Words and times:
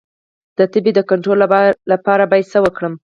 د 0.57 0.59
تبې 0.71 0.91
د 0.95 0.99
کنټرول 1.09 1.37
لپاره 1.91 2.23
باید 2.31 2.49
څه 2.53 2.59
وکړم؟ 2.65 2.93